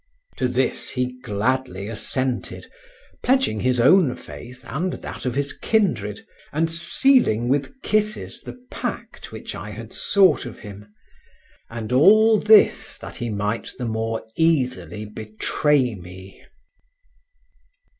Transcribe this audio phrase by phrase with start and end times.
[0.37, 2.65] To this he gladly assented,
[3.21, 9.31] pledging his own faith and that of his kindred, and sealing with kisses the pact
[9.31, 10.91] which I had sought of him
[11.69, 16.43] and all this that he might the more easily betray me.